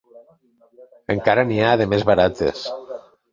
[1.15, 2.65] Encara n'hi ha de més barates.